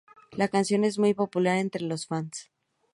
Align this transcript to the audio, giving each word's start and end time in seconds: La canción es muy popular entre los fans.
La 0.31 0.47
canción 0.47 0.83
es 0.83 0.97
muy 0.97 1.13
popular 1.13 1.57
entre 1.59 1.83
los 1.85 2.07
fans. 2.07 2.49